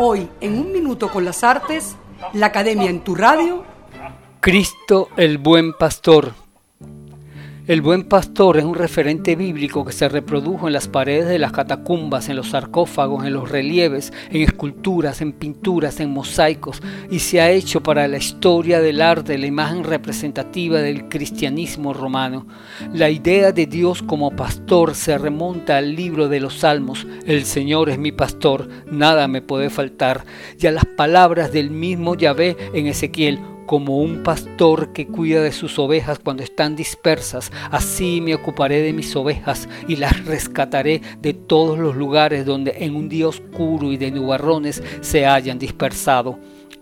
[0.00, 1.96] Hoy, en un minuto con las artes,
[2.32, 3.64] la Academia en tu radio.
[4.38, 6.34] Cristo el buen pastor.
[7.68, 11.52] El buen pastor es un referente bíblico que se reprodujo en las paredes de las
[11.52, 16.80] catacumbas, en los sarcófagos, en los relieves, en esculturas, en pinturas, en mosaicos
[17.10, 22.46] y se ha hecho para la historia del arte la imagen representativa del cristianismo romano.
[22.94, 27.90] La idea de Dios como pastor se remonta al libro de los Salmos, el Señor
[27.90, 30.24] es mi pastor, nada me puede faltar,
[30.58, 35.52] y a las palabras del mismo Yahvé en Ezequiel, como un pastor que cuida de
[35.52, 41.34] sus ovejas cuando están dispersas, así me ocuparé de mis ovejas y las rescataré de
[41.34, 46.38] todos los lugares donde en un día oscuro y de nubarrones se hayan dispersado.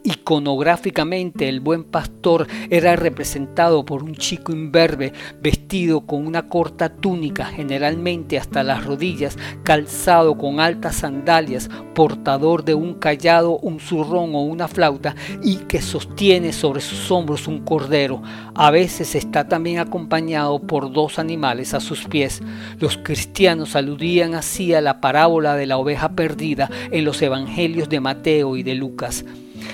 [0.06, 7.44] Iconográficamente el buen pastor era representado por un chico imberbe vestido con una corta túnica
[7.46, 14.42] generalmente hasta las rodillas, calzado con altas sandalias, portador de un callado, un zurrón o
[14.42, 18.22] una flauta y que sostiene sobre sus hombros un cordero.
[18.54, 22.42] A veces está también acompañado por dos animales a sus pies.
[22.78, 28.00] Los cristianos aludían así a la parábola de la oveja perdida en los evangelios de
[28.00, 29.24] Mateo y de Lucas.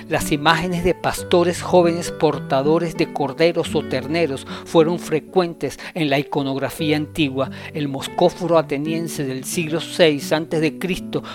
[0.08, 6.96] Las imágenes de pastores jóvenes portadores de corderos o terneros fueron frecuentes en la iconografía
[6.96, 7.50] antigua.
[7.72, 10.78] El moscóforo ateniense del siglo VI a.C.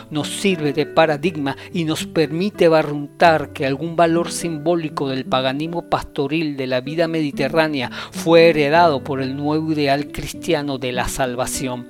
[0.10, 6.58] nos sirve de paradigma y nos permite barruntar que algún valor simbólico del paganismo pastoril
[6.58, 11.88] de la vida mediterránea fue heredado por el nuevo ideal cristiano de la salvación.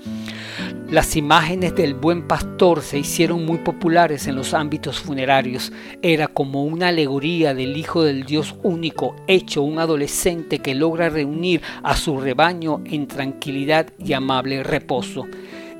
[0.90, 5.74] Las imágenes del buen pastor se hicieron muy populares en los ámbitos funerarios.
[6.02, 11.62] Era como una alegoría del Hijo del Dios único, hecho un adolescente que logra reunir
[11.84, 15.28] a su rebaño en tranquilidad y amable reposo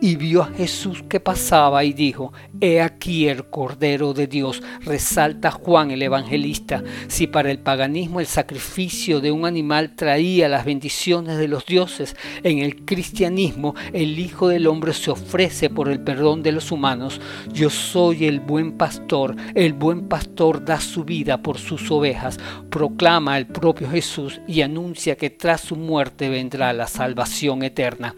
[0.02, 5.52] y vio a Jesús que pasaba y dijo, He aquí el Cordero de Dios, resalta
[5.52, 6.84] Juan el Evangelista.
[7.08, 12.16] Si para el paganismo el sacrificio de un animal traía las bendiciones de los dioses,
[12.44, 17.20] en el cristianismo el Hijo del Hombre se ofrece por el perdón de los humanos.
[17.52, 22.40] Yo soy el buen pastor, el buen pastor da su vida por sus ovejas,
[22.70, 28.16] proclama el propio Jesús y anuncia que tras su muerte vendrá la salvación eterna.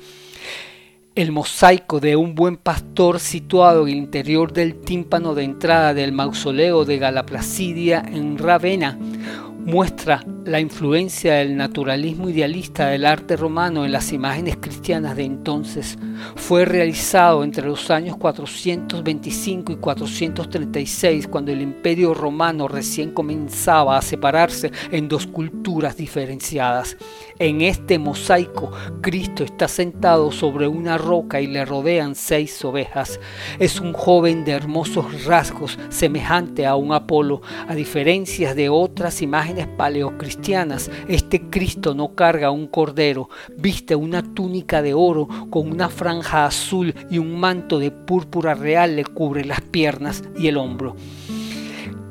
[1.19, 6.13] El mosaico de un buen pastor situado en el interior del tímpano de entrada del
[6.13, 8.97] mausoleo de Galaplacidia en Ravenna
[9.65, 15.97] muestra la influencia del naturalismo idealista del arte romano en las imágenes cristianas de entonces.
[16.35, 24.01] Fue realizado entre los años 425 y 436, cuando el imperio romano recién comenzaba a
[24.01, 26.97] separarse en dos culturas diferenciadas.
[27.37, 28.71] En este mosaico,
[29.01, 33.19] Cristo está sentado sobre una roca y le rodean seis ovejas.
[33.59, 39.67] Es un joven de hermosos rasgos, semejante a un Apolo, a diferencia de otras imágenes
[39.67, 40.28] paleocristianas.
[41.07, 46.93] Este Cristo no carga un cordero, viste una túnica de oro con una franja azul
[47.09, 50.95] y un manto de púrpura real le cubre las piernas y el hombro.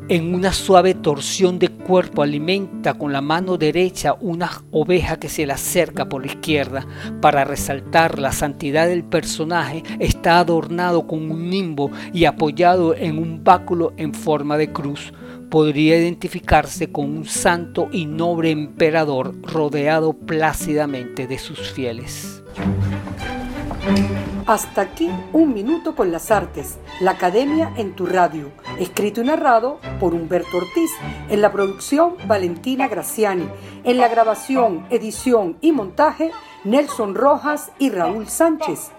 [0.08, 5.46] En una suave torsión de cuerpo alimenta con la mano derecha una oveja que se
[5.46, 6.86] le acerca por la izquierda.
[7.20, 13.44] Para resaltar la santidad del personaje está adornado con un nimbo y apoyado en un
[13.44, 15.12] báculo en forma de cruz
[15.50, 22.42] podría identificarse con un santo y noble emperador rodeado plácidamente de sus fieles.
[24.46, 29.78] Hasta aquí un minuto con las artes, la academia en tu radio, escrito y narrado
[30.00, 30.90] por Humberto Ortiz,
[31.28, 33.46] en la producción Valentina Graciani,
[33.84, 36.30] en la grabación, edición y montaje
[36.64, 38.90] Nelson Rojas y Raúl Sánchez.